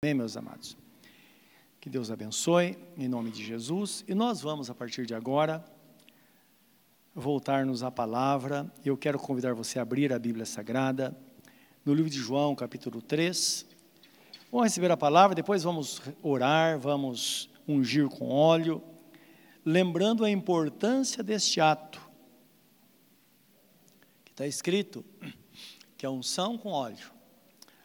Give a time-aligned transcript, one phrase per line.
[0.00, 0.76] Amém, meus amados?
[1.80, 4.04] Que Deus abençoe, em nome de Jesus.
[4.06, 5.64] E nós vamos, a partir de agora,
[7.12, 8.72] voltar-nos à palavra.
[8.84, 11.18] Eu quero convidar você a abrir a Bíblia Sagrada,
[11.84, 13.66] no livro de João, capítulo 3.
[14.52, 18.80] Vamos receber a palavra, depois vamos orar, vamos ungir com óleo,
[19.64, 22.00] lembrando a importância deste ato,
[24.24, 25.04] que está escrito
[25.96, 27.17] que a unção com óleo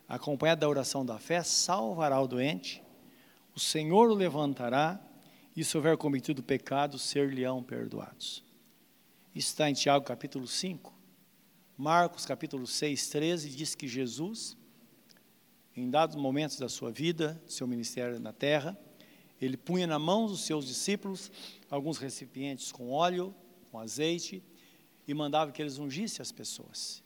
[0.07, 2.83] acompanhada da oração da fé, salvará o doente,
[3.55, 4.99] o Senhor o levantará,
[5.55, 8.43] e se houver cometido pecado, ser-lhe-ão perdoados.
[9.35, 10.93] Isso está em Tiago capítulo 5.
[11.77, 14.57] Marcos capítulo 6, 13, diz que Jesus,
[15.75, 18.77] em dados momentos da sua vida, seu ministério na terra,
[19.41, 21.31] ele punha na mão dos seus discípulos
[21.69, 23.35] alguns recipientes com óleo,
[23.71, 24.43] com azeite,
[25.07, 27.02] e mandava que eles ungissem as pessoas.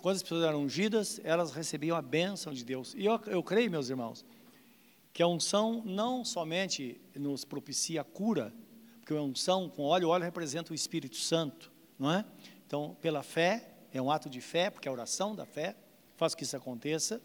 [0.00, 2.94] Quando as pessoas eram ungidas, elas recebiam a bênção de Deus.
[2.94, 4.24] E eu, eu creio, meus irmãos,
[5.12, 8.52] que a unção não somente nos propicia cura,
[9.00, 12.24] porque a unção com óleo, o óleo representa o Espírito Santo, não é?
[12.66, 15.76] Então, pela fé, é um ato de fé, porque a oração da fé
[16.16, 17.20] faz que isso aconteça.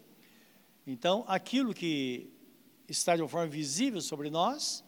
[0.86, 2.30] Então, aquilo que
[2.88, 4.84] está de uma forma visível sobre nós,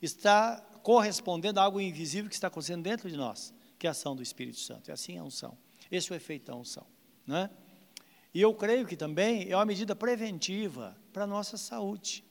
[0.00, 4.14] está correspondendo a algo invisível que está acontecendo dentro de nós, que é a ação
[4.14, 4.90] do Espírito Santo.
[4.90, 5.56] É assim a unção.
[5.90, 6.86] Esse é o efeito da unção.
[7.26, 7.50] Né?
[8.32, 12.24] E eu creio que também é uma medida preventiva para a nossa saúde.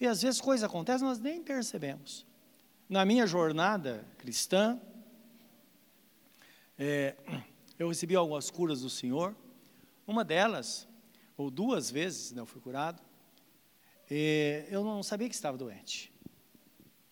[0.00, 2.26] E às vezes coisas acontecem nós nem percebemos.
[2.88, 4.80] Na minha jornada cristã,
[6.76, 7.14] é,
[7.78, 9.36] eu recebi algumas curas do Senhor.
[10.06, 10.88] Uma delas,
[11.36, 13.00] ou duas vezes, né, eu fui curado.
[14.70, 16.12] eu não sabia que estava doente.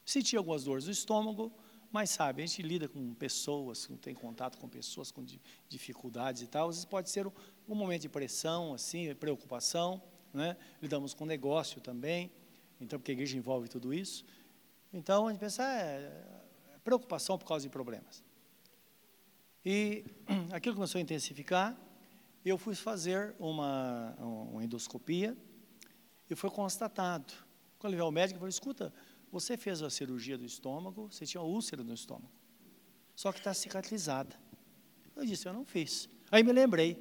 [0.04, 1.52] Senti algumas dores no estômago,
[1.90, 5.24] mas sabe, a gente lida com pessoas, tem contato com pessoas com
[5.68, 7.32] dificuldades e tal, às vezes pode ser um,
[7.68, 10.56] um momento de pressão, assim, preocupação, né?
[10.82, 12.30] lidamos com negócio também,
[12.80, 14.24] então porque a igreja envolve tudo isso.
[14.92, 16.24] Então a gente pensa, é,
[16.74, 18.22] é preocupação por causa de problemas.
[19.64, 20.04] E
[20.52, 21.76] aquilo começou a intensificar,
[22.44, 25.36] eu fui fazer uma, uma endoscopia
[26.30, 27.32] e foi constatado.
[27.78, 28.92] Quando eu levei ao médico, eu falei, escuta,
[29.30, 32.32] você fez a cirurgia do estômago, você tinha úlcera no estômago.
[33.14, 34.36] Só que está cicatrizada.
[35.16, 36.08] Eu disse, eu não fiz.
[36.30, 36.96] Aí me lembrei.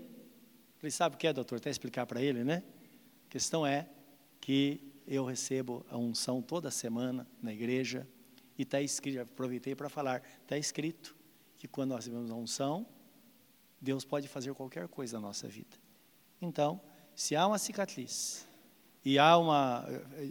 [0.78, 1.58] Falei, sabe o que é, doutor?
[1.58, 2.64] Até explicar para ele, né?
[3.28, 3.90] A questão é
[4.42, 8.08] que eu recebo a unção toda semana na igreja
[8.58, 11.16] e está escrito, aproveitei para falar, está escrito
[11.58, 12.86] que quando nós recebemos a unção,
[13.80, 15.78] Deus pode fazer qualquer coisa na nossa vida.
[16.42, 16.82] Então,
[17.16, 18.48] se há uma cicatriz
[19.06, 19.86] e há uma,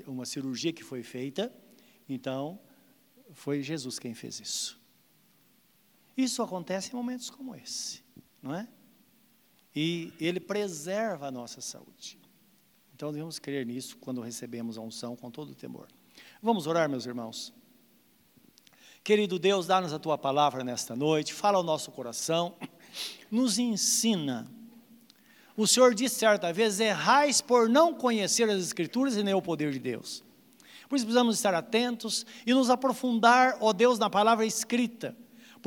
[0.07, 1.53] uma cirurgia que foi feita,
[2.09, 2.59] então,
[3.33, 4.81] foi Jesus quem fez isso.
[6.17, 8.03] Isso acontece em momentos como esse,
[8.43, 8.67] não é?
[9.75, 12.19] E ele preserva a nossa saúde.
[12.95, 15.87] Então devemos crer nisso quando recebemos a unção com todo o temor.
[16.41, 17.53] Vamos orar, meus irmãos.
[19.05, 22.57] Querido Deus, dá-nos a tua palavra nesta noite, fala ao nosso coração,
[23.31, 24.51] nos ensina.
[25.57, 29.71] O Senhor disse certa vez: errais por não conhecer as Escrituras e nem o poder
[29.73, 30.25] de Deus.
[30.89, 35.17] Por isso precisamos estar atentos e nos aprofundar, ó Deus, na palavra escrita,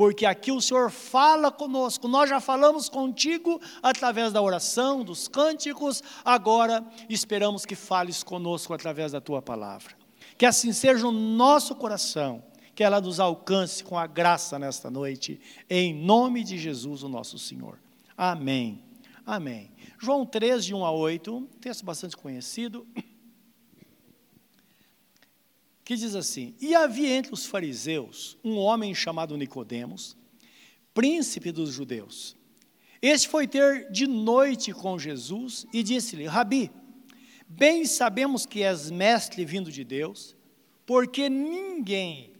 [0.00, 6.02] porque aqui o Senhor fala conosco, nós já falamos contigo através da oração, dos cânticos,
[6.24, 9.94] agora esperamos que fales conosco através da tua palavra.
[10.38, 12.42] Que assim seja o nosso coração,
[12.74, 15.38] que ela nos alcance com a graça nesta noite,
[15.68, 17.78] em nome de Jesus, o nosso Senhor.
[18.16, 18.82] Amém.
[19.26, 19.70] Amém.
[19.98, 22.86] João 3, de 1 a 8, um texto bastante conhecido
[25.90, 30.16] que diz assim: E havia entre os fariseus um homem chamado Nicodemos,
[30.94, 32.36] príncipe dos judeus.
[33.02, 36.70] Este foi ter de noite com Jesus e disse-lhe: Rabi,
[37.48, 40.36] bem sabemos que és mestre vindo de Deus,
[40.86, 42.34] porque ninguém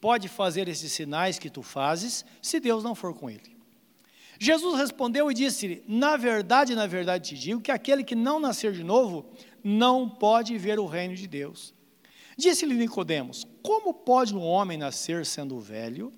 [0.00, 3.56] pode fazer esses sinais que tu fazes se Deus não for com ele.
[4.40, 8.72] Jesus respondeu e disse-lhe: Na verdade, na verdade te digo que aquele que não nascer
[8.72, 9.24] de novo
[9.62, 11.77] não pode ver o reino de Deus.
[12.38, 16.12] Disse-lhe Nicodemos: Como pode um homem nascer sendo velho?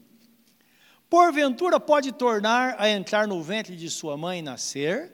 [1.08, 5.12] Porventura pode tornar a entrar no ventre de sua mãe e nascer?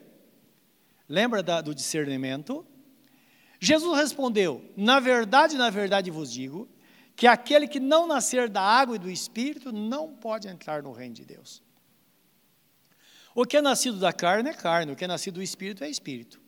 [1.08, 2.66] Lembra da, do discernimento?
[3.60, 6.68] Jesus respondeu: Na verdade, na verdade vos digo,
[7.14, 11.14] que aquele que não nascer da água e do espírito não pode entrar no reino
[11.14, 11.62] de Deus.
[13.32, 15.88] O que é nascido da carne é carne, o que é nascido do espírito é
[15.88, 16.40] espírito.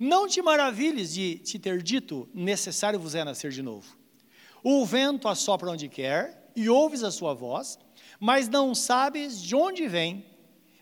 [0.00, 3.97] Não te maravilhes de te ter dito, necessário vos é nascer de novo.
[4.62, 7.78] O vento assopra onde quer e ouves a sua voz,
[8.18, 10.24] mas não sabes de onde vem,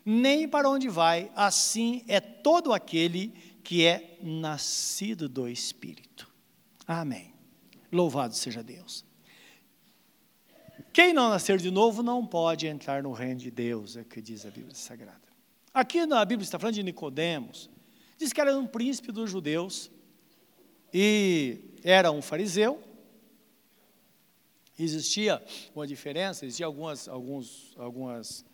[0.04, 1.30] nem para onde vai.
[1.34, 3.28] Assim é todo aquele
[3.62, 6.32] que é nascido do Espírito.
[6.86, 7.34] Amém.
[7.92, 9.04] Louvado seja Deus.
[10.92, 14.22] Quem não nascer de novo não pode entrar no reino de Deus, é o que
[14.22, 15.20] diz a Bíblia Sagrada.
[15.74, 17.68] Aqui na Bíblia está falando de Nicodemos.
[18.16, 19.90] Diz que era um príncipe dos judeus
[20.94, 22.82] e era um fariseu.
[24.78, 25.42] Existia
[25.74, 28.44] uma diferença, existia algumas, alguns algumas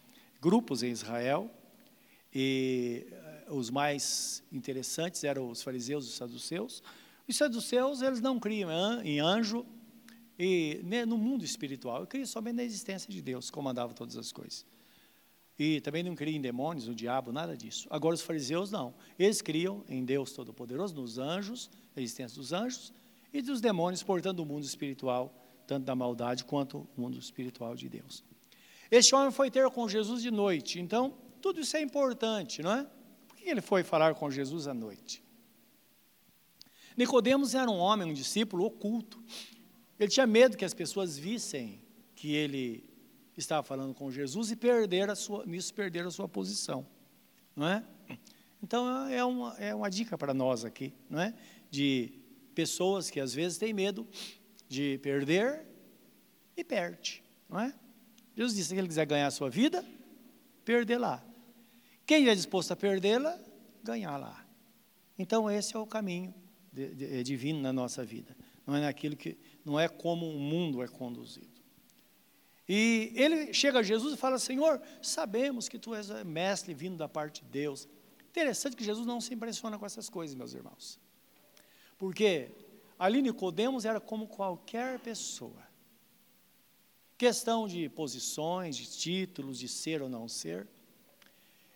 [0.41, 1.51] grupos em Israel
[2.35, 6.83] e eh, os mais interessantes eram os fariseus e os saduceus.
[7.29, 8.71] Os saduceus, eles não criam
[9.05, 9.67] em anjo
[10.39, 14.65] e no mundo espiritual, criam somente na existência de Deus, comandava todas as coisas.
[15.59, 17.87] E também não criam em demônios, no diabo, nada disso.
[17.91, 18.95] Agora os fariseus não.
[19.19, 22.93] Eles criam em Deus Todo-Poderoso, nos anjos, a existência dos anjos,
[23.33, 25.33] e dos demônios, portanto, o mundo espiritual,
[25.67, 28.25] tanto da maldade quanto o mundo espiritual de Deus.
[28.91, 32.87] Este homem foi ter com Jesus de noite, então tudo isso é importante, não é?
[33.27, 35.23] Por que ele foi falar com Jesus à noite?
[36.97, 39.23] Nicodemos era um homem, um discípulo oculto.
[39.99, 41.81] Ele tinha medo que as pessoas vissem
[42.15, 42.85] que ele
[43.37, 46.87] estava falando com Jesus e perder a sua, nisso perder a sua posição,
[47.57, 47.85] não é?
[48.63, 51.35] Então é uma, é uma dica para nós aqui, não é?
[51.71, 52.13] De
[52.55, 54.07] pessoas que às vezes têm medo
[54.73, 55.67] de perder
[56.57, 57.75] e perde, não é?
[58.35, 59.85] Jesus disse que ele quiser ganhar a sua vida,
[60.65, 61.23] perder lá.
[62.07, 63.39] Quem é disposto a perdê-la,
[63.85, 64.47] ganhar lá.
[65.19, 66.35] Então esse é o caminho
[66.73, 68.35] de, de, é divino na nossa vida.
[68.67, 71.61] Não é naquilo que não é como o mundo é conduzido.
[72.67, 77.09] E ele chega a Jesus e fala: Senhor, sabemos que tu és mestre vindo da
[77.09, 77.87] parte de Deus.
[78.31, 80.99] Interessante que Jesus não se impressiona com essas coisas, meus irmãos.
[81.99, 82.51] Porque
[83.03, 85.61] ali Nicodemos era como qualquer pessoa.
[87.19, 90.69] Questão de posições, de títulos, de ser ou não ser.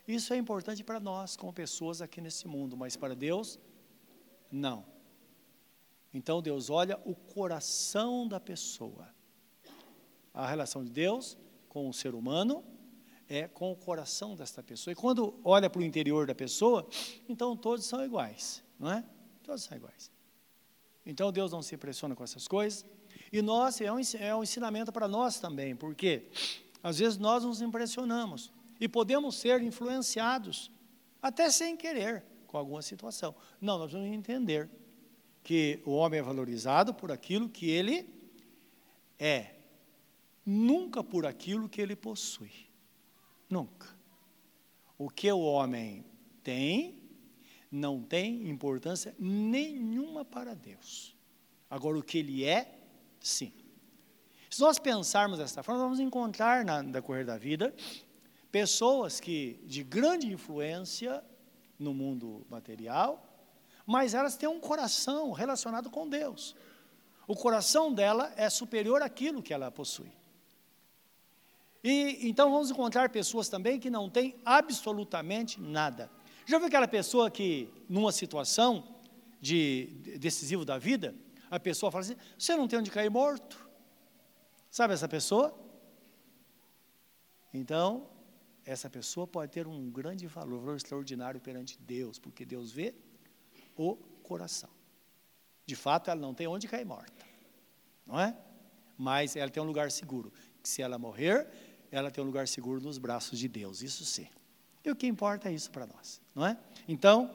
[0.07, 3.59] Isso é importante para nós, como pessoas aqui nesse mundo, mas para Deus,
[4.49, 4.85] não.
[6.13, 9.13] Então Deus olha o coração da pessoa.
[10.33, 11.37] A relação de Deus
[11.67, 12.63] com o ser humano
[13.27, 14.93] é com o coração desta pessoa.
[14.93, 16.87] E quando olha para o interior da pessoa,
[17.27, 19.03] então todos são iguais, não é?
[19.43, 20.09] Todos são iguais.
[21.07, 22.85] Então Deus não se impressiona com essas coisas.
[23.31, 26.27] E nós, é um, é um ensinamento para nós também, porque
[26.83, 30.69] às vezes nós nos impressionamos e podemos ser influenciados,
[31.21, 33.33] até sem querer, com alguma situação.
[33.59, 34.69] Não, nós vamos entender
[35.43, 38.05] que o homem é valorizado por aquilo que ele
[39.17, 39.55] é,
[40.45, 42.51] nunca por aquilo que ele possui.
[43.49, 43.87] Nunca.
[44.97, 46.03] O que o homem
[46.43, 46.99] tem,
[47.71, 51.15] não tem importância nenhuma para Deus.
[51.69, 52.79] Agora, o que ele é,
[53.19, 53.53] sim.
[54.49, 57.73] Se nós pensarmos dessa forma, vamos encontrar na decorrer da vida
[58.51, 61.23] pessoas que de grande influência
[61.77, 63.23] no mundo material,
[63.85, 66.55] mas elas têm um coração relacionado com Deus.
[67.27, 70.11] O coração dela é superior àquilo que ela possui.
[71.83, 76.09] E então vamos encontrar pessoas também que não têm absolutamente nada.
[76.47, 78.95] Já viu aquela pessoa que, numa situação
[79.41, 81.13] de decisivo da vida,
[81.51, 83.69] a pessoa fala assim: você não tem onde cair morto?
[84.71, 85.53] Sabe essa pessoa?
[87.53, 88.09] Então,
[88.63, 92.95] essa pessoa pode ter um grande valor, valor extraordinário perante Deus, porque Deus vê
[93.75, 94.69] o coração.
[95.65, 97.25] De fato, ela não tem onde cair morta,
[98.05, 98.37] não é?
[98.97, 100.31] Mas ela tem um lugar seguro.
[100.63, 101.45] Se ela morrer,
[101.91, 104.29] ela tem um lugar seguro nos braços de Deus, isso sim.
[104.87, 106.57] E o que importa é isso para nós, não é?
[106.87, 107.29] Então,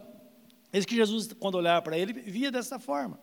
[0.72, 3.20] eis que Jesus, quando olhava para ele, via dessa forma.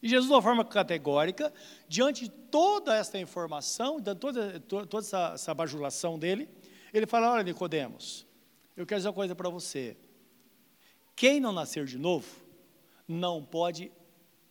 [0.00, 1.52] E Jesus, de uma forma categórica,
[1.88, 6.48] diante de toda essa informação, de toda, toda essa, essa bajulação dele,
[6.94, 8.24] ele fala: Olha, Nicodemos,
[8.76, 9.96] eu quero dizer uma coisa para você.
[11.16, 12.28] Quem não nascer de novo,
[13.08, 13.90] não pode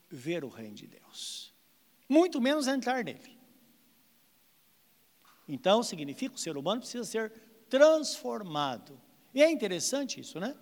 [0.10, 1.54] ver o reino de Deus,
[2.10, 3.40] muito menos entrar nele.
[5.48, 7.32] Então, significa que o ser humano precisa ser
[7.70, 9.05] transformado.
[9.36, 10.56] E é interessante isso, né?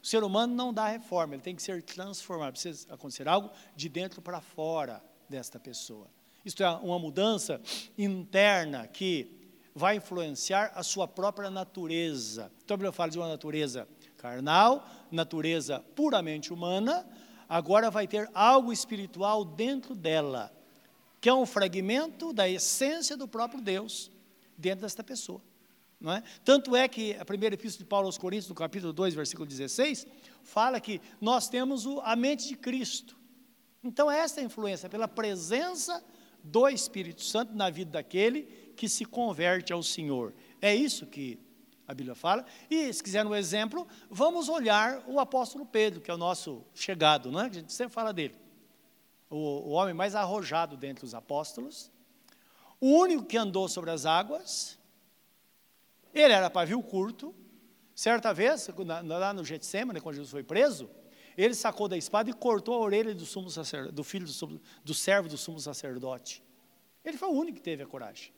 [0.00, 3.88] O ser humano não dá reforma, ele tem que ser transformado, precisa acontecer algo de
[3.88, 6.06] dentro para fora desta pessoa.
[6.44, 7.60] Isto é uma mudança
[7.98, 9.36] interna que
[9.74, 12.50] vai influenciar a sua própria natureza.
[12.64, 17.06] Então, eu falo de uma natureza carnal, natureza puramente humana,
[17.48, 20.52] agora vai ter algo espiritual dentro dela,
[21.20, 24.10] que é um fragmento da essência do próprio Deus
[24.56, 25.42] dentro desta pessoa.
[26.00, 26.22] Não é?
[26.44, 30.06] Tanto é que a primeira epístola de Paulo aos Coríntios, no capítulo 2, versículo 16,
[30.42, 33.18] fala que nós temos a mente de Cristo.
[33.84, 36.02] Então, essa influência, pela presença
[36.42, 38.42] do Espírito Santo na vida daquele
[38.76, 40.32] que se converte ao Senhor.
[40.60, 41.38] É isso que
[41.86, 42.46] a Bíblia fala.
[42.70, 47.30] E, se quiser um exemplo, vamos olhar o apóstolo Pedro, que é o nosso chegado,
[47.30, 47.46] não é?
[47.46, 48.34] A gente sempre fala dele.
[49.28, 51.90] O, o homem mais arrojado dentre os apóstolos,
[52.80, 54.78] o único que andou sobre as águas,
[56.14, 57.34] ele era pavio curto.
[57.94, 58.68] Certa vez,
[59.04, 60.90] lá no Getsemane, quando Jesus foi preso,
[61.36, 63.48] ele sacou da espada e cortou a orelha do, sumo
[63.92, 66.42] do filho do, do servo do sumo sacerdote.
[67.04, 68.32] Ele foi o único que teve a coragem.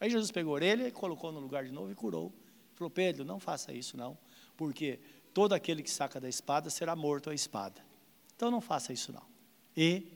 [0.00, 2.32] Aí Jesus pegou a orelha e colocou no lugar de novo e curou.
[2.74, 4.16] Falou, Pedro, não faça isso não,
[4.56, 5.00] porque
[5.34, 7.84] todo aquele que saca da espada será morto à espada.
[8.36, 9.26] Então não faça isso não.
[9.76, 10.12] E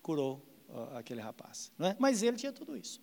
[0.00, 1.72] curou uh, aquele rapaz.
[1.80, 1.96] É?
[1.98, 3.00] Mas ele tinha tudo isso.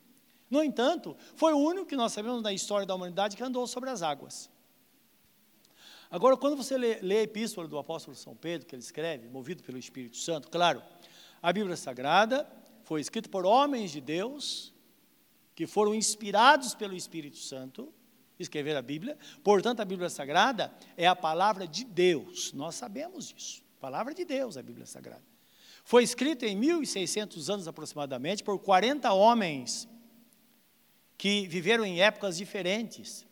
[0.51, 3.89] No entanto, foi o único que nós sabemos na história da humanidade que andou sobre
[3.89, 4.51] as águas.
[6.09, 9.63] Agora, quando você lê, lê a epístola do apóstolo São Pedro, que ele escreve, movido
[9.63, 10.83] pelo Espírito Santo, claro,
[11.41, 12.45] a Bíblia Sagrada
[12.83, 14.73] foi escrita por homens de Deus,
[15.55, 17.93] que foram inspirados pelo Espírito Santo,
[18.37, 19.17] escrever a Bíblia.
[19.41, 22.51] Portanto, a Bíblia Sagrada é a palavra de Deus.
[22.51, 23.63] Nós sabemos disso.
[23.79, 25.23] Palavra de Deus, a Bíblia Sagrada.
[25.85, 29.87] Foi escrita em 1600 anos aproximadamente por 40 homens
[31.21, 33.27] que viveram em épocas diferentes.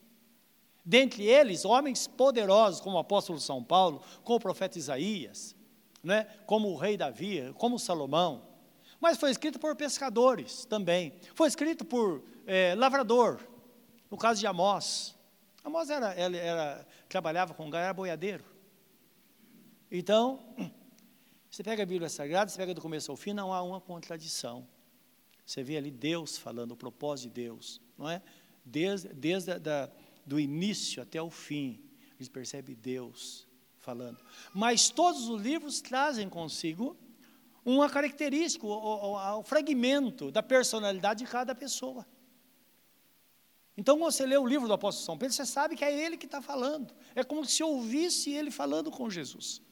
[0.86, 5.56] Dentre eles, homens poderosos, como o apóstolo São Paulo, como o profeta Isaías,
[6.04, 8.46] né, como o rei Davi, como Salomão.
[9.02, 11.16] Mas foi escrito por pescadores também.
[11.34, 13.40] Foi escrito por é, lavrador,
[14.08, 15.16] no caso de Amós.
[15.64, 18.46] Amós era, era, era trabalhava com gado, era boiadeiro.
[19.90, 20.40] Então,
[21.50, 24.68] você pega a Bíblia Sagrada, você pega do começo ao fim, não há uma contradição.
[25.50, 28.22] Você vê ali Deus falando, o propósito de Deus, não é?
[28.64, 29.90] Desde, desde da,
[30.24, 31.82] do início até o fim,
[32.20, 33.48] gente percebe Deus
[33.80, 34.24] falando.
[34.54, 36.96] Mas todos os livros trazem consigo
[37.66, 42.06] uma característica, o, o, o fragmento da personalidade de cada pessoa.
[43.76, 46.16] Então, quando você lê o livro do apóstolo São Pedro, você sabe que é ele
[46.16, 46.94] que está falando.
[47.16, 49.64] É como se ouvisse ele falando com Jesus.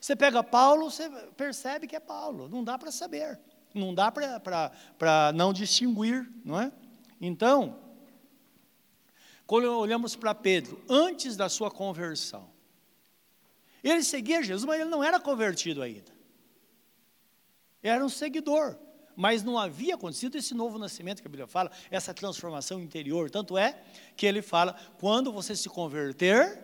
[0.00, 2.48] Você pega Paulo, você percebe que é Paulo.
[2.48, 3.40] Não dá para saber.
[3.76, 6.72] Não dá para não distinguir, não é?
[7.20, 7.78] Então,
[9.46, 12.50] quando olhamos para Pedro, antes da sua conversão,
[13.84, 16.10] ele seguia Jesus, mas ele não era convertido ainda.
[17.82, 18.76] Era um seguidor,
[19.14, 23.30] mas não havia acontecido esse novo nascimento que a Bíblia fala, essa transformação interior.
[23.30, 23.80] Tanto é
[24.16, 26.58] que ele fala: quando você se converter,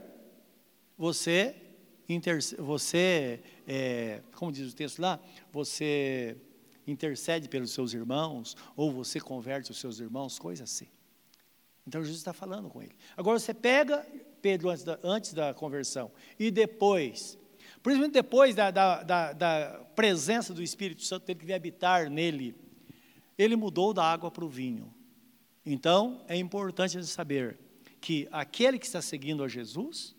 [0.98, 1.54] você,
[2.58, 5.20] você é, como diz o texto lá,
[5.52, 6.36] você
[6.86, 10.88] intercede pelos seus irmãos, ou você converte os seus irmãos, coisa assim.
[11.86, 12.94] Então Jesus está falando com ele.
[13.16, 14.06] Agora você pega
[14.40, 17.38] Pedro antes da, antes da conversão e depois,
[17.82, 22.54] principalmente depois da, da, da, presença do Espírito Santo, teve que habitar nele,
[23.36, 24.92] ele mudou da água para o vinho.
[25.64, 27.58] Então é importante saber
[28.00, 30.14] que aquele que está seguindo a Jesus,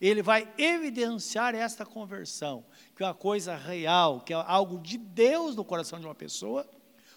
[0.00, 2.64] ele vai evidenciar esta conversão,
[2.94, 6.68] que é uma coisa real, que é algo de Deus no coração de uma pessoa,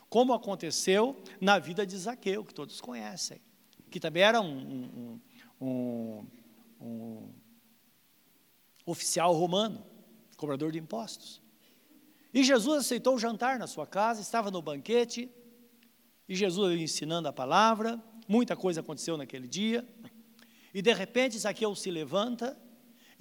[0.10, 3.40] como aconteceu na vida de Zaqueu, que todos conhecem
[3.92, 5.20] que também era um,
[5.60, 6.28] um, um,
[6.80, 7.30] um
[8.86, 9.86] oficial romano,
[10.38, 11.42] cobrador de impostos.
[12.34, 15.30] E Jesus aceitou o jantar na sua casa, estava no banquete,
[16.28, 19.86] e Jesus ensinando a palavra, muita coisa aconteceu naquele dia,
[20.74, 22.58] e de repente Zaqueu se levanta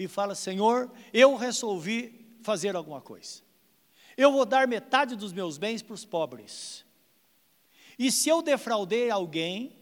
[0.04, 3.42] e fala: Senhor, eu resolvi fazer alguma coisa.
[4.16, 6.84] Eu vou dar metade dos meus bens para os pobres.
[7.98, 9.76] E se eu defraudei alguém,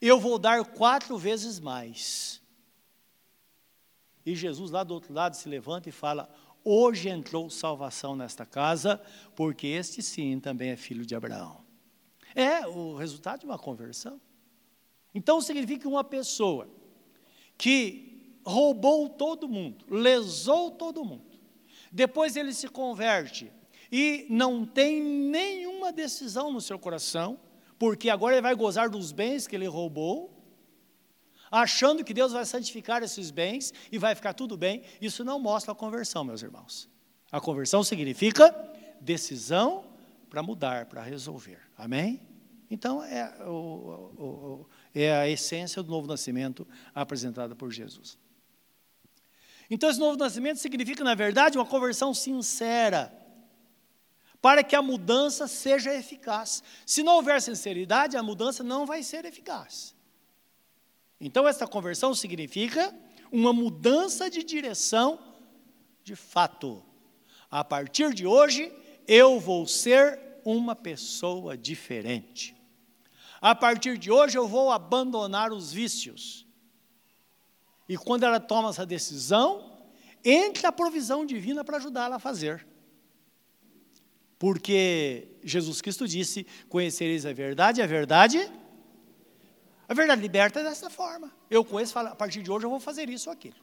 [0.00, 2.40] eu vou dar quatro vezes mais.
[4.24, 9.02] E Jesus, lá do outro lado, se levanta e fala: Hoje entrou salvação nesta casa,
[9.34, 11.64] porque este sim também é filho de Abraão.
[12.32, 14.20] É o resultado de uma conversão.
[15.12, 16.68] Então significa que uma pessoa
[17.56, 18.07] que
[18.48, 21.38] roubou todo mundo, lesou todo mundo,
[21.92, 23.52] depois ele se converte
[23.92, 27.38] e não tem nenhuma decisão no seu coração,
[27.78, 30.34] porque agora ele vai gozar dos bens que ele roubou,
[31.50, 34.82] achando que Deus vai santificar esses bens e vai ficar tudo bem.
[35.00, 36.88] Isso não mostra a conversão, meus irmãos.
[37.30, 38.54] A conversão significa
[39.00, 39.84] decisão
[40.28, 41.58] para mudar, para resolver.
[41.76, 42.20] Amém?
[42.70, 48.18] Então, é, o, o, é a essência do novo nascimento apresentada por Jesus.
[49.70, 53.12] Então, esse novo nascimento significa, na verdade, uma conversão sincera
[54.40, 56.62] para que a mudança seja eficaz.
[56.86, 59.94] Se não houver sinceridade, a mudança não vai ser eficaz.
[61.20, 62.94] Então, essa conversão significa
[63.32, 65.18] uma mudança de direção
[66.04, 66.82] de fato.
[67.50, 68.72] A partir de hoje,
[69.06, 72.56] eu vou ser uma pessoa diferente.
[73.40, 76.46] A partir de hoje, eu vou abandonar os vícios.
[77.88, 79.72] E quando ela toma essa decisão,
[80.24, 82.66] entra a provisão divina para ajudá-la a fazer.
[84.38, 88.50] Porque Jesus Cristo disse: Conhecereis a verdade, a verdade.
[89.88, 91.32] A verdade liberta dessa forma.
[91.50, 93.56] Eu conheço, falo, a partir de hoje eu vou fazer isso ou aquilo.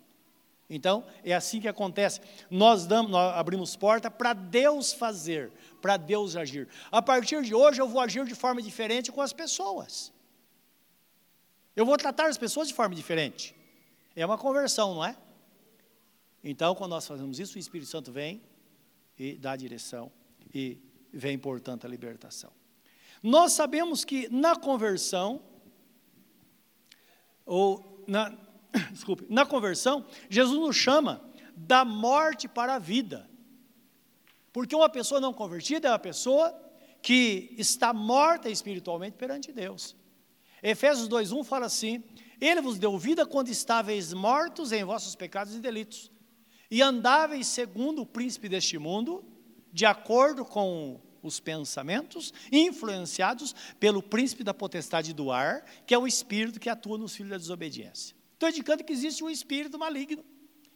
[0.67, 2.19] Então, é assim que acontece.
[2.49, 6.67] Nós, damos, nós abrimos porta para Deus fazer, para Deus agir.
[6.91, 10.11] A partir de hoje eu vou agir de forma diferente com as pessoas.
[11.75, 13.54] Eu vou tratar as pessoas de forma diferente.
[14.15, 15.17] É uma conversão, não é?
[16.43, 18.41] Então, quando nós fazemos isso, o Espírito Santo vem
[19.17, 20.11] e dá a direção
[20.53, 20.77] e
[21.11, 22.51] vem, portanto, a libertação.
[23.21, 25.41] Nós sabemos que na conversão,
[27.45, 28.37] ou na,
[28.91, 31.21] desculpe, na conversão, Jesus nos chama
[31.55, 33.29] da morte para a vida.
[34.53, 36.57] Porque uma pessoa não convertida é uma pessoa
[37.01, 39.95] que está morta espiritualmente perante Deus.
[40.61, 42.03] Efésios 2:1 fala assim:
[42.45, 46.11] Ele vos deu vida quando estáveis mortos em vossos pecados e delitos,
[46.69, 49.25] e andáveis segundo o príncipe deste mundo,
[49.73, 56.05] de acordo com os pensamentos, influenciados pelo príncipe da potestade do ar, que é o
[56.05, 58.15] espírito que atua nos filhos da desobediência.
[58.33, 60.23] Estou indicando que existe um espírito maligno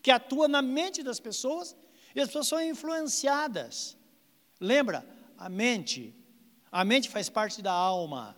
[0.02, 1.76] que atua na mente das pessoas
[2.16, 3.96] e as pessoas são influenciadas.
[4.60, 5.08] Lembra?
[5.38, 6.16] A mente.
[6.72, 8.36] A mente faz parte da alma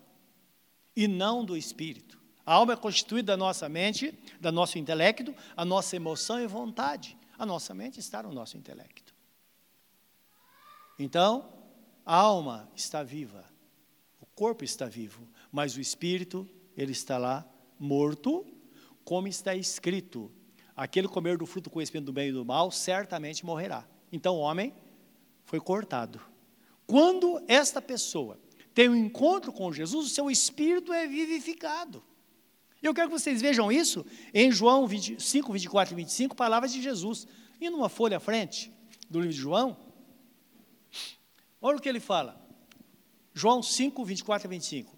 [0.96, 2.21] e não do espírito.
[2.46, 7.18] A alma é constituída da nossa mente, do nosso intelecto, a nossa emoção e vontade.
[7.38, 9.14] A nossa mente está no nosso intelecto.
[10.98, 11.52] Então,
[12.06, 13.46] a alma está viva,
[14.20, 17.48] o corpo está vivo, mas o espírito, ele está lá
[17.80, 18.46] morto,
[19.04, 20.32] como está escrito:
[20.76, 23.88] aquele comer do fruto conhecimento do bem e do mal certamente morrerá.
[24.12, 24.74] Então, o homem
[25.46, 26.22] foi cortado.
[26.86, 28.40] Quando esta pessoa
[28.74, 32.04] tem um encontro com Jesus, o seu espírito é vivificado.
[32.82, 37.28] Eu quero que vocês vejam isso em João 5, 24 e 25, palavras de Jesus.
[37.60, 38.72] E numa folha à frente
[39.10, 39.78] do livro de João,
[41.62, 42.42] Olha o que ele fala.
[43.34, 44.98] João 5, 24 a 25.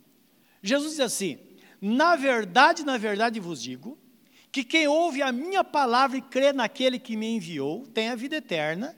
[0.61, 1.37] Jesus diz assim:
[1.81, 3.97] Na verdade, na verdade vos digo,
[4.51, 8.37] que quem ouve a minha palavra e crê naquele que me enviou, tem a vida
[8.37, 8.95] eterna,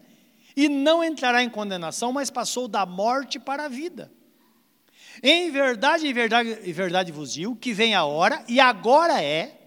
[0.56, 4.12] e não entrará em condenação, mas passou da morte para a vida.
[5.22, 9.58] Em verdade, em verdade, em verdade vos digo que vem a hora, e agora é,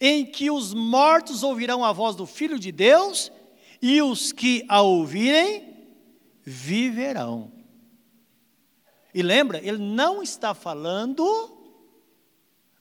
[0.00, 3.32] em que os mortos ouvirão a voz do Filho de Deus,
[3.80, 5.74] e os que a ouvirem
[6.42, 7.52] viverão.
[9.14, 11.56] E lembra, ele não está falando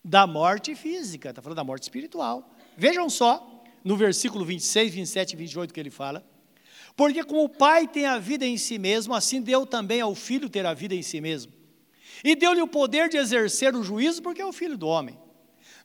[0.03, 2.51] da morte física, está falando da morte espiritual.
[2.77, 6.23] Vejam só, no versículo 26, 27 e 28 que ele fala.
[6.95, 10.49] Porque como o Pai tem a vida em si mesmo, assim deu também ao Filho
[10.49, 11.51] ter a vida em si mesmo.
[12.23, 15.17] E deu-lhe o poder de exercer o juízo, porque é o Filho do homem.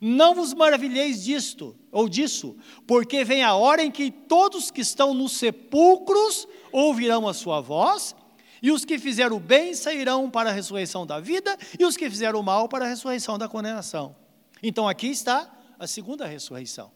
[0.01, 5.13] Não vos maravilheis disto, ou disso, porque vem a hora em que todos que estão
[5.13, 8.17] nos sepulcros ouvirão a sua voz,
[8.63, 12.09] e os que fizeram o bem sairão para a ressurreição da vida, e os que
[12.09, 14.17] fizeram o mal para a ressurreição da condenação.
[14.63, 16.91] Então aqui está a segunda ressurreição.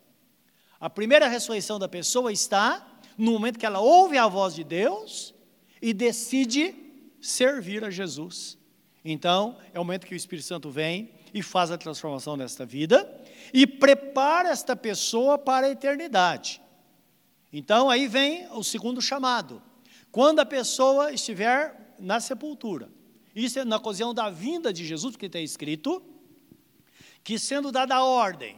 [0.80, 5.34] A primeira ressurreição da pessoa está no momento que ela ouve a voz de Deus
[5.80, 6.74] e decide
[7.20, 8.58] servir a Jesus.
[9.04, 13.22] Então, é o momento que o Espírito Santo vem e faz a transformação nesta vida
[13.52, 16.62] e prepara esta pessoa para a eternidade.
[17.52, 19.60] Então aí vem o segundo chamado.
[20.12, 22.88] Quando a pessoa estiver na sepultura,
[23.34, 26.00] isso é na ocasião da vinda de Jesus, porque está escrito
[27.22, 28.56] que sendo dada a ordem,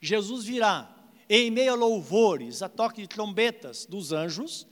[0.00, 0.94] Jesus virá
[1.28, 4.66] em meio a louvores, a toque de trombetas dos anjos,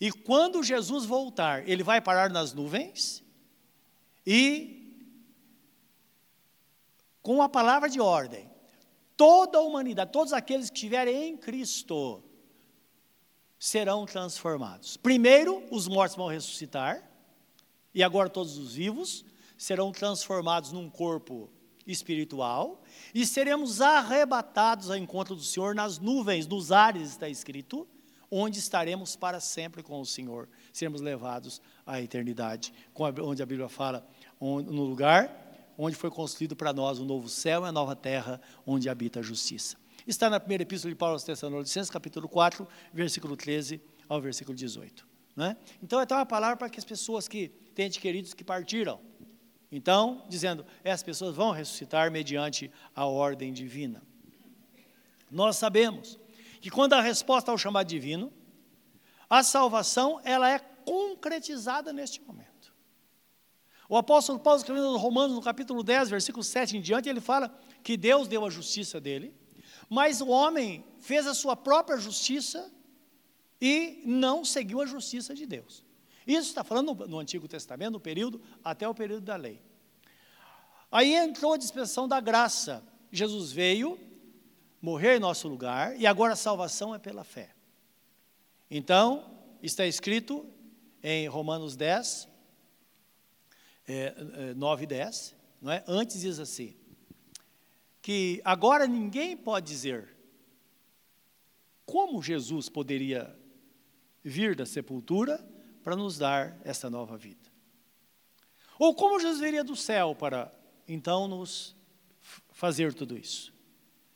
[0.00, 3.22] e quando Jesus voltar, ele vai parar nas nuvens
[4.26, 4.76] e
[7.22, 8.50] com a palavra de ordem,
[9.16, 12.22] toda a humanidade, todos aqueles que estiverem em Cristo,
[13.58, 14.96] serão transformados.
[14.96, 17.02] Primeiro, os mortos vão ressuscitar,
[17.94, 19.24] e agora todos os vivos
[19.56, 21.50] serão transformados num corpo
[21.86, 22.82] espiritual,
[23.14, 27.88] e seremos arrebatados ao encontro do Senhor nas nuvens, nos ares, está escrito,
[28.30, 34.06] onde estaremos para sempre com o Senhor, seremos levados à eternidade, onde a Bíblia fala,
[34.40, 35.46] no lugar
[35.78, 39.22] onde foi construído para nós o novo céu e a nova terra, onde habita a
[39.22, 39.76] justiça.
[40.06, 45.06] Está na primeira epístola de Paulo aos Tessalonicenses, capítulo 4, versículo 13 ao versículo 18.
[45.34, 45.56] Né?
[45.82, 49.00] Então, é uma palavra para que as pessoas que têm queridos que partiram.
[49.70, 54.02] Então, dizendo, essas pessoas vão ressuscitar mediante a ordem divina.
[55.30, 56.18] Nós sabemos
[56.60, 58.32] que quando a resposta ao chamado divino,
[59.28, 62.55] a salvação ela é concretizada neste momento.
[63.88, 67.56] O apóstolo Paulo, escrevendo aos Romanos, no capítulo 10, versículo 7 em diante, ele fala
[67.82, 69.32] que Deus deu a justiça dele,
[69.88, 72.72] Mas o homem fez a sua própria justiça
[73.60, 75.84] e não seguiu a justiça de Deus.
[76.26, 79.62] Isso está falando no, Antigo Testamento, no período até o período da lei.
[80.90, 82.82] Aí entrou a dispensação da graça.
[83.12, 83.98] Jesus veio
[84.82, 87.54] morrer em nosso lugar e agora a salvação é pela fé.
[88.68, 89.24] Então,
[89.62, 90.44] está escrito
[91.02, 92.28] em Romanos 10,
[93.86, 94.14] é,
[94.50, 95.84] é, 9 e 10, não é?
[95.86, 96.76] Antes diz assim,
[98.02, 100.16] que agora ninguém pode dizer
[101.84, 103.36] como Jesus poderia
[104.22, 105.38] vir da sepultura
[105.82, 107.50] para nos dar essa nova vida.
[108.78, 110.52] Ou como Jesus viria do céu para
[110.86, 111.76] então nos
[112.50, 113.54] fazer tudo isso.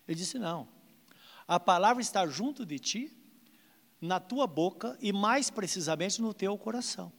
[0.07, 0.69] Ele disse: não.
[1.47, 3.17] A palavra está junto de ti,
[4.01, 7.13] na tua boca e mais precisamente no teu coração.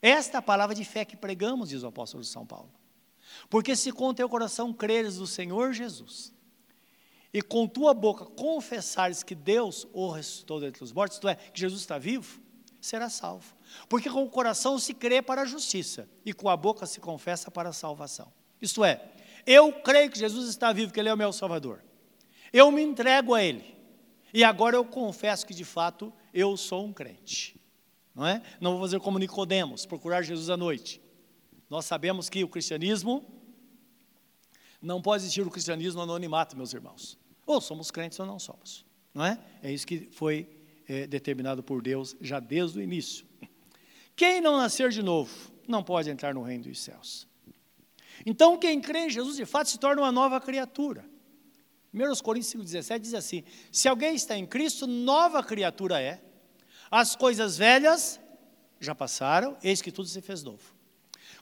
[0.00, 2.70] Esta é a palavra de fé que pregamos, diz o apóstolo São Paulo.
[3.50, 6.32] Porque se com teu coração creres no Senhor Jesus,
[7.32, 11.60] e com tua boca confessares que Deus o ressuscitou dentre os mortos, isto é, que
[11.60, 12.40] Jesus está vivo,
[12.80, 13.54] será salvo.
[13.88, 17.50] Porque com o coração se crê para a justiça, e com a boca se confessa
[17.50, 18.32] para a salvação.
[18.60, 19.10] Isto é,
[19.46, 21.82] eu creio que Jesus está vivo, que Ele é o meu Salvador.
[22.52, 23.76] Eu me entrego a Ele.
[24.32, 27.58] E agora eu confesso que de fato eu sou um crente.
[28.18, 28.42] Não é?
[28.60, 31.00] Não vou fazer como Nicodemos, procurar Jesus à noite.
[31.70, 33.24] Nós sabemos que o cristianismo
[34.82, 37.16] não pode existir o cristianismo anonimato, meus irmãos.
[37.46, 38.84] Ou somos crentes ou não somos.
[39.14, 39.38] Não é?
[39.62, 40.48] É isso que foi
[40.88, 43.24] é, determinado por Deus já desde o início.
[44.16, 47.24] Quem não nascer de novo não pode entrar no reino dos céus.
[48.26, 51.08] Então, quem crê em Jesus de fato se torna uma nova criatura.
[51.94, 56.24] 1 Coríntios 5,17 diz assim: Se alguém está em Cristo, nova criatura é.
[56.90, 58.20] As coisas velhas
[58.80, 60.74] já passaram, eis que tudo se fez novo.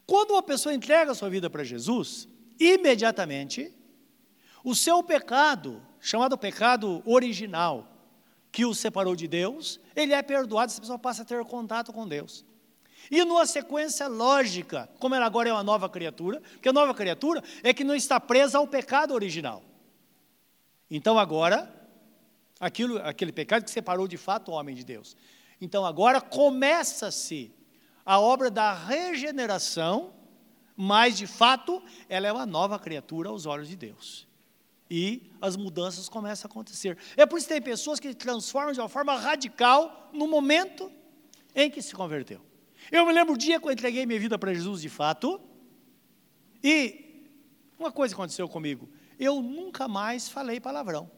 [0.06, 2.28] Quando uma pessoa entrega a sua vida para Jesus,
[2.58, 3.72] imediatamente,
[4.64, 7.92] o seu pecado, chamado pecado original,
[8.50, 12.08] que o separou de Deus, ele é perdoado, essa pessoa passa a ter contato com
[12.08, 12.44] Deus.
[13.10, 17.42] E numa sequência lógica, como ela agora é uma nova criatura, porque a nova criatura
[17.62, 19.62] é que não está presa ao pecado original.
[20.90, 21.72] Então agora,
[22.58, 25.16] aquilo, aquele pecado que separou de fato o homem de Deus.
[25.60, 27.52] Então agora começa-se
[28.04, 30.12] a obra da regeneração,
[30.76, 34.26] mas de fato ela é uma nova criatura aos olhos de Deus.
[34.88, 36.96] E as mudanças começam a acontecer.
[37.16, 40.92] É por isso que tem pessoas que transformam de uma forma radical no momento
[41.54, 42.40] em que se converteu.
[42.92, 45.40] Eu me lembro o dia que eu entreguei minha vida para Jesus de fato,
[46.62, 47.26] e
[47.78, 48.88] uma coisa aconteceu comigo
[49.18, 51.10] eu nunca mais falei palavrão.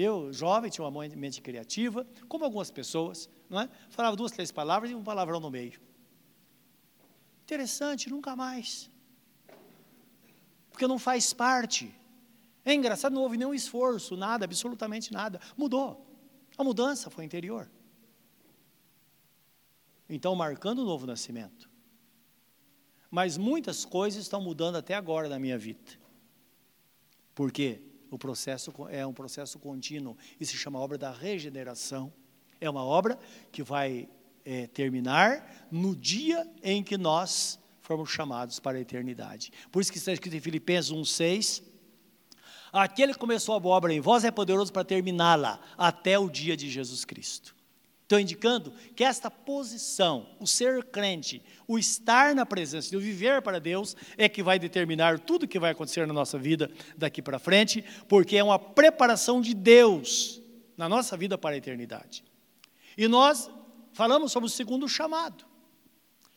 [0.00, 3.68] Eu, jovem, tinha uma mente criativa, como algumas pessoas, não é?
[3.90, 5.78] Falava duas, três palavras e um palavrão no meio.
[7.42, 8.90] Interessante, nunca mais.
[10.70, 11.94] Porque não faz parte.
[12.64, 15.38] É engraçado, não houve nenhum esforço, nada, absolutamente nada.
[15.54, 16.06] Mudou.
[16.56, 17.70] A mudança foi interior.
[20.08, 21.68] Então, marcando o novo nascimento.
[23.10, 25.92] Mas muitas coisas estão mudando até agora na minha vida.
[27.34, 32.12] Porque o processo é um processo contínuo e se chama obra da regeneração.
[32.60, 33.18] É uma obra
[33.52, 34.08] que vai
[34.44, 39.52] é, terminar no dia em que nós formos chamados para a eternidade.
[39.70, 41.62] Por isso que está escrito em Filipenses 1,6:
[42.72, 46.56] Aquele que começou a boa obra em vós é poderoso para terminá-la até o dia
[46.56, 47.54] de Jesus Cristo.
[48.10, 53.60] Estou indicando que esta posição, o ser crente, o estar na presença, o viver para
[53.60, 57.84] Deus, é que vai determinar tudo que vai acontecer na nossa vida daqui para frente,
[58.08, 60.42] porque é uma preparação de Deus
[60.76, 62.24] na nossa vida para a eternidade.
[62.98, 63.48] E nós
[63.92, 65.44] falamos sobre o segundo chamado.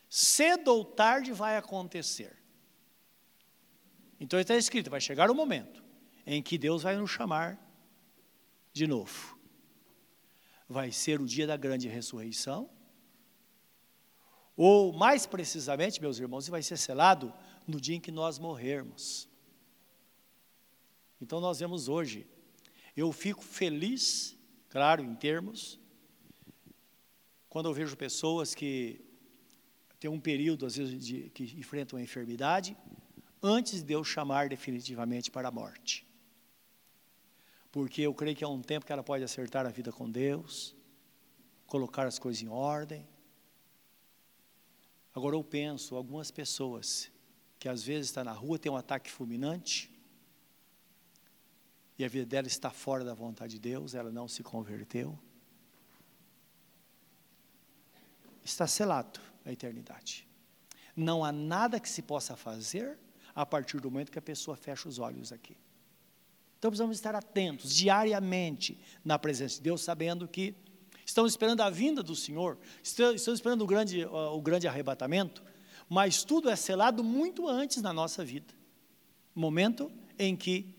[0.08, 2.36] Cedo ou tarde vai acontecer.
[4.20, 5.82] Então está escrito: vai chegar o momento
[6.24, 7.58] em que Deus vai nos chamar
[8.72, 9.33] de novo
[10.68, 12.70] vai ser o dia da grande ressurreição,
[14.56, 17.32] ou mais precisamente, meus irmãos, vai ser selado
[17.66, 19.28] no dia em que nós morrermos.
[21.20, 22.26] Então nós vemos hoje,
[22.96, 24.36] eu fico feliz,
[24.68, 25.80] claro, em termos,
[27.48, 29.00] quando eu vejo pessoas que
[29.98, 32.76] têm um período, às vezes, de, que enfrentam a enfermidade,
[33.42, 36.06] antes de Deus chamar definitivamente para a morte
[37.74, 40.76] porque eu creio que é um tempo que ela pode acertar a vida com Deus,
[41.66, 43.04] colocar as coisas em ordem.
[45.12, 47.10] Agora eu penso, algumas pessoas
[47.58, 49.92] que às vezes está na rua, tem um ataque fulminante,
[51.98, 55.18] e a vida dela está fora da vontade de Deus, ela não se converteu.
[58.44, 60.28] Está selado a eternidade.
[60.94, 62.96] Não há nada que se possa fazer
[63.34, 65.56] a partir do momento que a pessoa fecha os olhos aqui.
[66.64, 70.54] Então precisamos estar atentos diariamente na presença de Deus, sabendo que
[71.04, 75.44] estamos esperando a vinda do Senhor, estamos esperando o grande, o grande arrebatamento,
[75.90, 78.54] mas tudo é selado muito antes na nossa vida.
[79.34, 80.74] Momento em que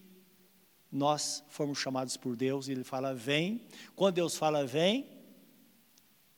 [0.91, 3.67] nós fomos chamados por Deus e Ele fala, vem.
[3.95, 5.07] Quando Deus fala, vem,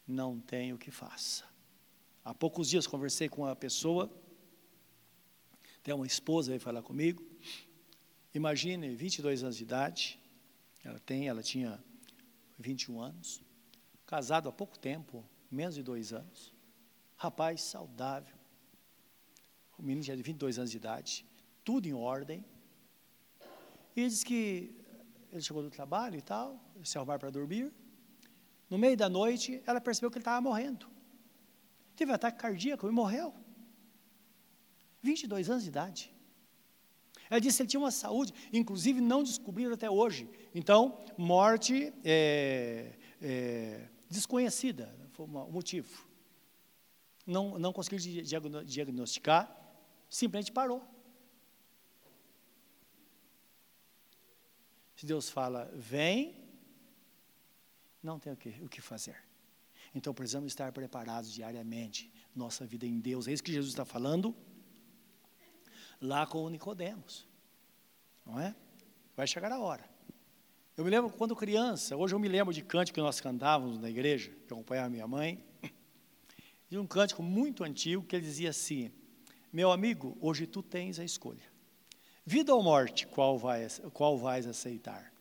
[0.06, 1.46] não tem o que faça.
[2.22, 4.12] Há poucos dias conversei com uma pessoa,
[5.82, 7.26] tem uma esposa veio falar comigo.
[8.38, 10.20] Imagine, 22 anos de idade,
[10.84, 11.84] ela tem, ela tinha
[12.60, 13.42] 21 anos,
[14.06, 16.54] casado há pouco tempo, menos de dois anos,
[17.16, 18.36] rapaz saudável,
[19.76, 21.26] o menino tinha 22 anos de idade,
[21.66, 22.46] tudo em ordem,
[23.96, 24.86] e disse que
[25.32, 27.74] ele chegou do trabalho e tal, se arrumar para dormir,
[28.70, 30.88] no meio da noite, ela percebeu que ele estava morrendo.
[31.96, 33.34] Teve um ataque cardíaco e morreu.
[35.02, 36.17] 22 anos de idade.
[37.30, 40.30] Ela disse que ele tinha uma saúde, inclusive não descobriram até hoje.
[40.54, 46.08] Então, morte é, é, desconhecida, foi o motivo.
[47.26, 48.24] Não, não conseguiu
[48.64, 49.54] diagnosticar,
[50.10, 50.82] simplesmente parou.
[54.96, 56.36] Se Deus fala, vem,
[58.02, 59.18] não tem o que, o que fazer.
[59.94, 63.28] Então precisamos estar preparados diariamente, nossa vida em Deus.
[63.28, 64.36] É isso que Jesus está falando
[66.02, 67.28] lá com o Nicodemos.
[68.26, 68.56] Não é?
[69.16, 69.84] Vai chegar a hora.
[70.76, 73.90] Eu me lembro quando criança, hoje eu me lembro de cântico que nós cantávamos na
[73.90, 75.44] igreja, que eu acompanhava minha mãe,
[76.70, 78.92] de um cântico muito antigo que ele dizia assim:
[79.52, 81.42] Meu amigo, hoje tu tens a escolha.
[82.26, 85.12] Vida ou morte, qual vais, qual vais aceitar?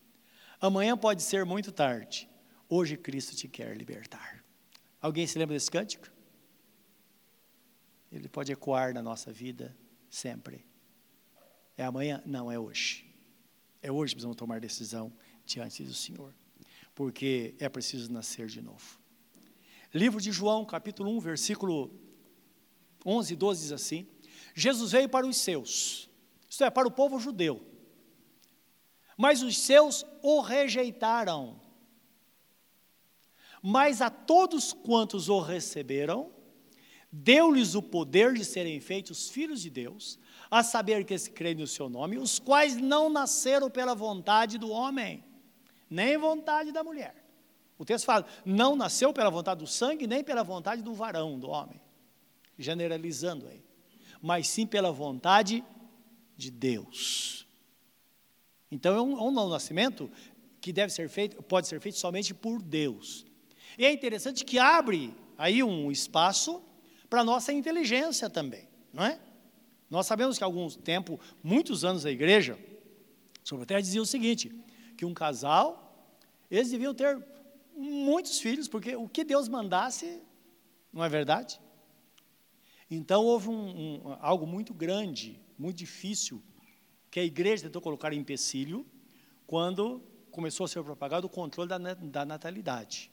[0.61, 2.29] Amanhã pode ser muito tarde.
[2.69, 4.45] Hoje Cristo te quer libertar.
[5.01, 6.11] Alguém se lembra desse cântico?
[8.11, 9.77] Ele pode ecoar na nossa vida
[10.17, 10.65] sempre.
[11.77, 12.23] É amanhã?
[12.25, 13.05] Não, é hoje.
[13.83, 15.13] É hoje que precisamos tomar decisão
[15.45, 16.35] diante do Senhor.
[16.95, 18.99] Porque é preciso nascer de novo.
[19.93, 21.95] Livro de João, capítulo 1, versículo
[23.05, 24.09] 11 e 12 diz assim:
[24.55, 26.09] Jesus veio para os seus,
[26.49, 27.63] isto é, para o povo judeu.
[29.17, 31.61] Mas os seus o rejeitaram.
[33.63, 36.33] Mas a todos quantos o receberam,
[37.23, 40.19] deu-lhes o poder de serem feitos filhos de Deus,
[40.51, 44.71] a saber que se creem no seu nome, os quais não nasceram pela vontade do
[44.71, 45.25] homem,
[45.89, 47.25] nem vontade da mulher.
[47.79, 51.49] O texto fala, não nasceu pela vontade do sangue, nem pela vontade do varão, do
[51.49, 51.81] homem,
[52.59, 53.65] generalizando aí,
[54.21, 55.65] mas sim pela vontade
[56.37, 57.47] de Deus.
[58.71, 60.11] Então é um, é um nascimento
[60.61, 63.25] que deve ser feito, pode ser feito somente por Deus.
[63.79, 66.63] E é interessante que abre aí um espaço
[67.17, 69.19] para a nossa inteligência também, não é?
[69.89, 72.59] Nós sabemos que há algum tempo, muitos anos a igreja,
[73.43, 74.55] sobre a terra dizia o seguinte,
[74.99, 76.15] que um casal,
[76.51, 77.27] eles deviam ter
[77.75, 80.21] muitos filhos, porque o que Deus mandasse,
[80.93, 81.59] não é verdade?
[82.91, 86.43] Então houve um, um, algo muito grande, muito difícil,
[87.11, 88.85] que a igreja tentou colocar em empecilho,
[89.47, 93.11] quando começou a ser propagado o controle da, da natalidade.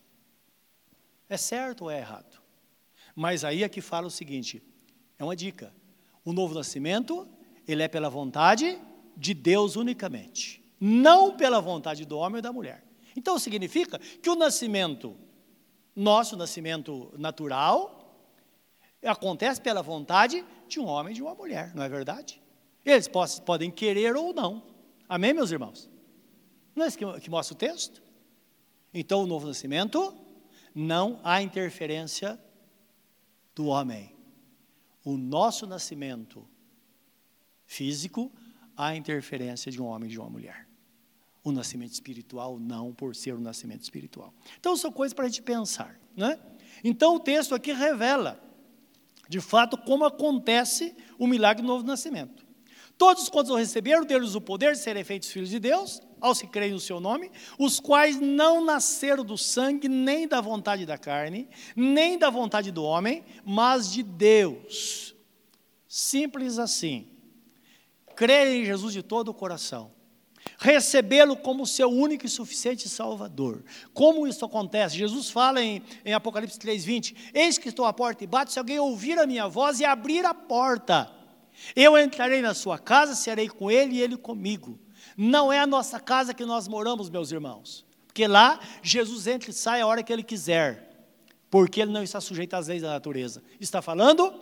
[1.30, 2.43] É certo ou é errado?
[3.16, 4.62] Mas aí é que fala o seguinte:
[5.18, 5.74] é uma dica.
[6.26, 7.28] O novo nascimento,
[7.68, 8.80] ele é pela vontade
[9.16, 12.84] de Deus unicamente, não pela vontade do homem ou da mulher.
[13.16, 15.16] Então significa que o nascimento,
[15.96, 18.00] nosso nascimento natural,
[19.04, 22.42] acontece pela vontade de um homem e de uma mulher, não é verdade?
[22.86, 23.10] Eles
[23.46, 24.64] podem querer ou não.
[25.08, 25.90] Amém, meus irmãos?
[26.76, 28.02] Não é isso que mostra o texto?
[28.94, 30.16] Então, o novo nascimento
[30.74, 32.40] não há interferência
[33.56, 34.16] do homem.
[35.04, 36.48] O nosso nascimento
[37.66, 38.32] físico,
[38.76, 40.68] há interferência de um homem e de uma mulher.
[41.44, 44.34] O nascimento espiritual, não, por ser um nascimento espiritual.
[44.60, 46.00] Então, são coisas para a gente pensar.
[46.16, 46.40] Né?
[46.84, 48.42] Então, o texto aqui revela,
[49.28, 52.46] de fato, como acontece o milagre do novo nascimento.
[52.98, 56.48] Todos quantos o receberam, deram-lhes o poder de serem feitos filhos de Deus, aos que
[56.48, 61.50] creem no seu nome, os quais não nasceram do sangue, nem da vontade da carne,
[61.76, 65.14] nem da vontade do homem, mas de Deus.
[65.86, 67.10] Simples assim.
[68.16, 69.92] Crer em Jesus de todo o coração.
[70.58, 73.62] Recebê-lo como seu único e suficiente Salvador.
[73.94, 74.98] Como isso acontece?
[74.98, 78.80] Jesus fala em, em Apocalipse 3,20: Eis que estou à porta e bato, se alguém
[78.80, 81.12] ouvir a minha voz e abrir a porta,
[81.76, 84.80] eu entrarei na sua casa, serei com ele e ele comigo.
[85.18, 87.86] Não é a nossa casa que nós moramos, meus irmãos.
[88.08, 91.08] Porque lá Jesus entra e sai a hora que ele quiser.
[91.50, 93.44] Porque ele não está sujeito às leis da natureza.
[93.60, 94.34] Está falando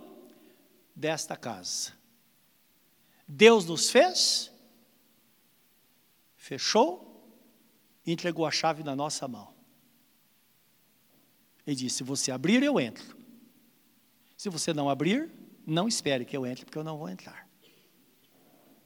[0.95, 1.93] desta casa.
[3.27, 4.51] Deus nos fez,
[6.35, 7.25] fechou
[8.05, 9.53] e entregou a chave na nossa mão.
[11.65, 13.17] Ele disse: se você abrir, eu entro.
[14.35, 15.31] Se você não abrir,
[15.65, 17.47] não espere que eu entre, porque eu não vou entrar.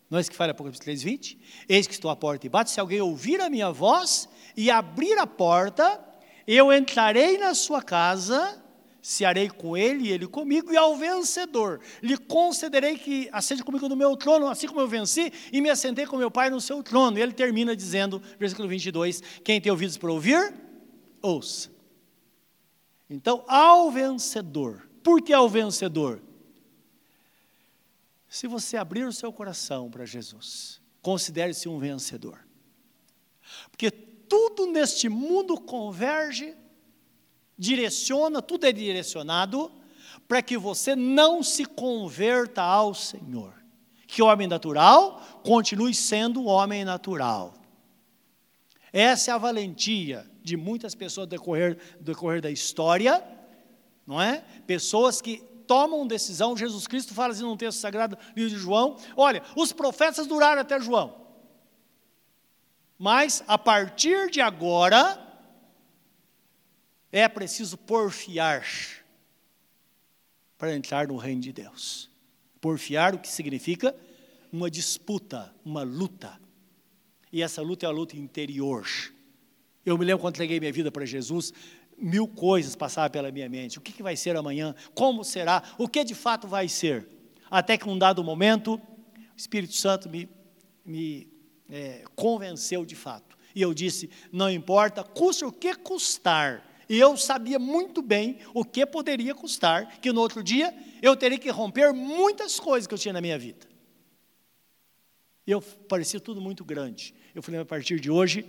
[0.10, 1.40] Não é que fala Apocalipse 3, 20?
[1.68, 2.72] Eis que estou à porta e bate.
[2.72, 6.00] Se alguém ouvir a minha voz e abrir a porta,
[6.48, 8.62] eu entrarei na sua casa,
[9.02, 13.96] cearei com ele e ele comigo, e ao vencedor lhe concederei que assente comigo no
[13.96, 17.18] meu trono, assim como eu venci, e me assentei com meu pai no seu trono.
[17.18, 20.54] E ele termina dizendo, versículo 22, quem tem ouvidos para ouvir,
[21.22, 21.72] ouça.
[23.10, 26.22] Então, ao vencedor, por que ao vencedor?
[28.36, 32.46] Se você abrir o seu coração para Jesus, considere-se um vencedor.
[33.72, 36.54] Porque tudo neste mundo converge,
[37.58, 39.72] direciona, tudo é direcionado
[40.28, 43.54] para que você não se converta ao Senhor.
[44.06, 47.54] Que o homem natural continue sendo o homem natural.
[48.92, 53.24] Essa é a valentia de muitas pessoas decorrer, decorrer da história,
[54.06, 54.44] não é?
[54.68, 56.56] Pessoas que tomam decisão.
[56.56, 60.80] Jesus Cristo fala assim num texto sagrado, livro de João: olha, os profetas duraram até
[60.80, 61.26] João.
[62.98, 65.22] Mas a partir de agora
[67.12, 68.66] é preciso porfiar
[70.58, 72.10] para entrar no reino de Deus.
[72.62, 73.96] Porfiar o que significa
[74.52, 76.40] uma disputa, uma luta.
[77.32, 78.88] E essa luta é a luta interior.
[79.86, 81.54] Eu me lembro quando entreguei minha vida para Jesus,
[81.98, 83.78] mil coisas passavam pela minha mente.
[83.78, 84.76] O que, vai ser amanhã?
[84.94, 85.64] Como será?
[85.78, 87.08] O que de fato vai ser?
[87.50, 88.82] Até que, num dado momento, o
[89.38, 90.30] Espírito Santo me,
[90.86, 91.28] me
[91.70, 93.38] é, convenceu de fato.
[93.54, 96.64] E eu disse: não importa, custa o que custar.
[96.88, 101.38] E eu sabia muito bem o que poderia custar, que no outro dia eu teria
[101.38, 103.68] que romper muitas coisas que eu tinha na minha vida.
[105.48, 107.14] E eu parecia tudo muito grande.
[107.34, 108.46] Eu falei, a partir de hoje,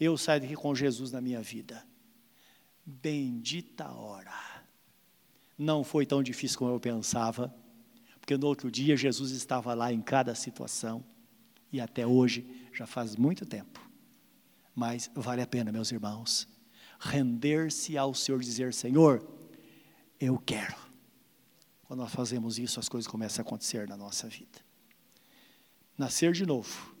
[0.00, 1.84] eu saio daqui com Jesus na minha vida.
[2.86, 4.32] Bendita hora.
[5.58, 7.52] Não foi tão difícil como eu pensava,
[8.20, 11.04] porque no outro dia Jesus estava lá em cada situação,
[11.72, 13.80] e até hoje já faz muito tempo.
[14.72, 16.46] Mas vale a pena, meus irmãos,
[17.00, 19.26] render-se ao Senhor, dizer: Senhor,
[20.20, 20.76] eu quero.
[21.84, 24.60] Quando nós fazemos isso, as coisas começam a acontecer na nossa vida.
[25.98, 26.94] Nascer de novo,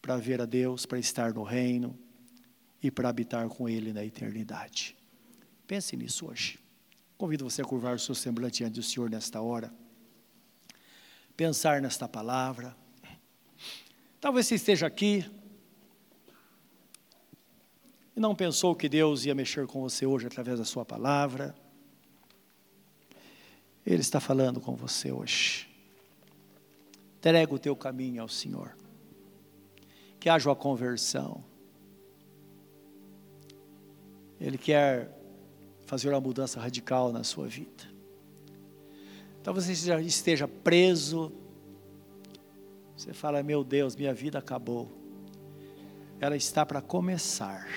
[0.00, 1.98] para ver a Deus, para estar no reino,
[2.84, 4.94] e para habitar com Ele na eternidade.
[5.66, 6.58] Pense nisso hoje.
[7.16, 9.72] Convido você a curvar o seu semblante diante do Senhor nesta hora.
[11.34, 12.76] Pensar nesta palavra.
[14.20, 15.24] Talvez você esteja aqui
[18.14, 21.54] e não pensou que Deus ia mexer com você hoje através da sua palavra.
[23.86, 25.70] Ele está falando com você hoje.
[27.16, 28.76] Entrega o teu caminho ao Senhor.
[30.20, 31.42] Que haja uma conversão
[34.40, 35.10] ele quer
[35.86, 37.84] fazer uma mudança radical na sua vida.
[39.42, 41.30] Talvez você já esteja preso.
[42.96, 44.90] Você fala: Meu Deus, minha vida acabou.
[46.18, 47.68] Ela está para começar.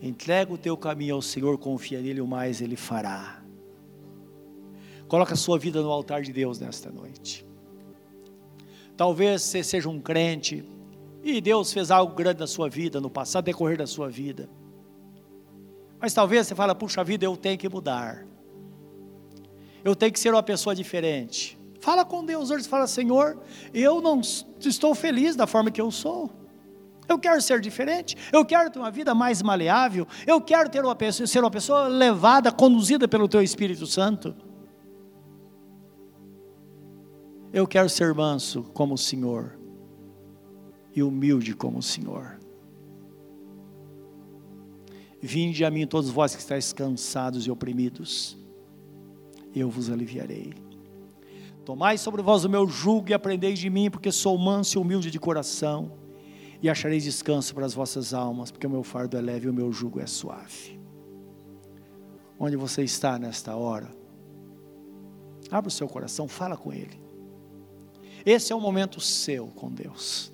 [0.00, 3.42] Entrega o teu caminho ao Senhor, confia nele, o mais ele fará.
[5.06, 7.46] Coloca a sua vida no altar de Deus nesta noite.
[8.96, 10.64] Talvez você seja um crente,
[11.22, 14.50] e Deus fez algo grande na sua vida, no passado, decorrer da sua vida.
[16.00, 18.26] Mas talvez você fale, puxa vida, eu tenho que mudar.
[19.84, 21.56] Eu tenho que ser uma pessoa diferente.
[21.80, 23.40] Fala com Deus hoje, fala, Senhor,
[23.72, 26.28] eu não estou feliz da forma que eu sou.
[27.08, 30.94] Eu quero ser diferente, eu quero ter uma vida mais maleável, eu quero ter uma
[30.94, 34.34] pessoa, ser uma pessoa levada, conduzida pelo Teu Espírito Santo.
[37.52, 39.61] Eu quero ser manso como o Senhor
[40.94, 42.38] e humilde como o Senhor.
[45.20, 48.36] Vinde a mim todos vós que estáis cansados e oprimidos,
[49.54, 50.52] eu vos aliviarei.
[51.64, 55.10] Tomai sobre vós o meu jugo e aprendei de mim, porque sou manso e humilde
[55.10, 55.92] de coração,
[56.60, 59.54] e achareis descanso para as vossas almas, porque o meu fardo é leve e o
[59.54, 60.80] meu jugo é suave.
[62.38, 63.94] Onde você está nesta hora?
[65.50, 67.00] Abra o seu coração, fala com Ele.
[68.26, 70.32] Esse é o momento seu com Deus.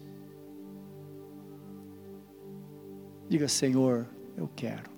[3.28, 4.90] Diga, Senhor, eu quero.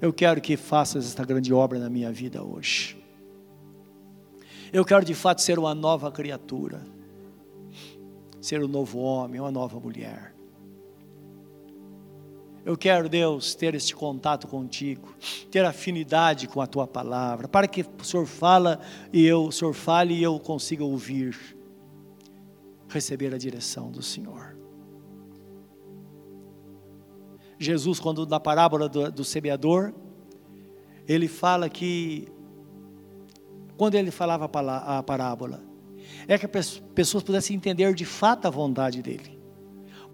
[0.00, 3.02] Eu quero que faças esta grande obra na minha vida hoje.
[4.72, 6.86] Eu quero de fato ser uma nova criatura,
[8.40, 10.34] ser um novo homem, uma nova mulher.
[12.64, 15.14] Eu quero, Deus, ter este contato contigo,
[15.50, 18.78] ter afinidade com a tua palavra, para que o Senhor fala
[19.10, 21.34] e eu, o Senhor fale e eu consiga ouvir,
[22.86, 24.57] receber a direção do Senhor.
[27.58, 29.92] Jesus, quando na parábola do, do semeador,
[31.06, 32.28] ele fala que,
[33.76, 35.62] quando ele falava a parábola,
[36.26, 39.38] é que as pessoas pudessem entender de fato a vontade dele,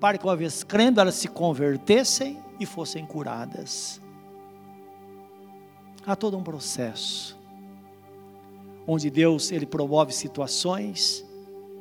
[0.01, 4.01] para que uma vez crendo elas se convertessem e fossem curadas.
[6.07, 7.39] Há todo um processo,
[8.87, 11.25] onde Deus ele promove situações,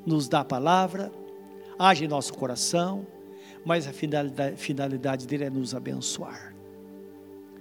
[0.05, 1.11] nos dá a palavra,
[1.77, 3.05] age em nosso coração,
[3.65, 6.53] mas a finalidade, finalidade dele é nos abençoar.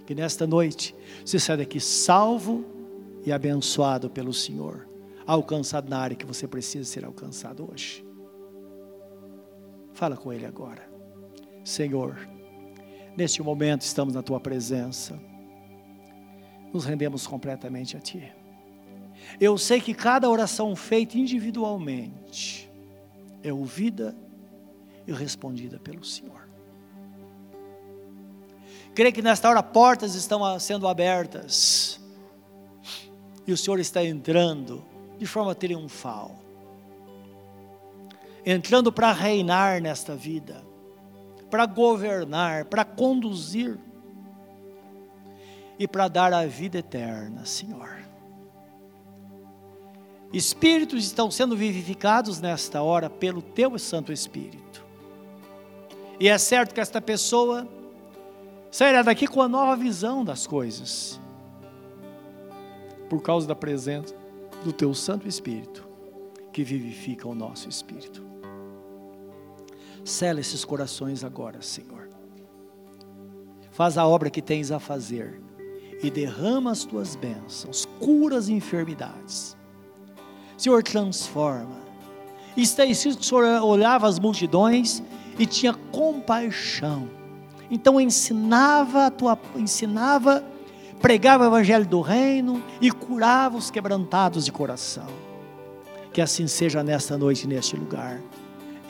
[0.07, 0.95] Que nesta noite
[1.25, 2.65] você saia daqui salvo
[3.25, 4.89] e abençoado pelo Senhor,
[5.27, 8.05] alcançado na área que você precisa ser alcançado hoje.
[9.93, 10.89] Fala com Ele agora,
[11.65, 12.29] Senhor.
[13.17, 15.21] Neste momento estamos na tua presença,
[16.73, 18.33] nos rendemos completamente a Ti.
[19.39, 22.71] Eu sei que cada oração feita individualmente
[23.43, 24.17] é ouvida
[25.07, 26.49] e respondida pelo Senhor.
[28.95, 32.01] Creio que nesta hora portas estão sendo abertas
[33.47, 34.85] e o Senhor está entrando
[35.19, 36.39] de forma triunfal,
[38.45, 40.63] entrando para reinar nesta vida,
[41.51, 43.79] para governar, para conduzir
[45.79, 48.03] e para dar a vida eterna, Senhor.
[50.33, 54.82] Espíritos estão sendo vivificados nesta hora pelo Teu Santo Espírito.
[56.19, 57.67] E é certo que esta pessoa
[58.71, 61.21] sairá daqui com a nova visão das coisas,
[63.09, 64.15] por causa da presença
[64.65, 65.87] do Teu Santo Espírito,
[66.53, 68.23] que vivifica o nosso espírito.
[70.05, 72.09] Sela esses corações agora, Senhor.
[73.71, 75.41] Faz a obra que tens a fazer
[76.03, 79.57] e derrama as tuas bênçãos, cura as enfermidades.
[80.59, 81.81] Senhor, transforma.
[82.57, 85.03] Está escrito que o Senhor olhava as multidões
[85.39, 87.09] e tinha compaixão.
[87.71, 90.45] Então ensinava a tua, ensinava,
[91.01, 95.07] pregava o evangelho do reino e curava os quebrantados de coração.
[96.13, 98.21] Que assim seja nesta noite neste lugar.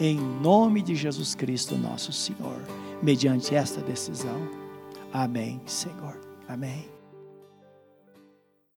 [0.01, 2.61] Em nome de Jesus Cristo, nosso Senhor,
[3.01, 4.49] mediante esta decisão.
[5.13, 6.19] Amém, Senhor.
[6.49, 6.92] Amém.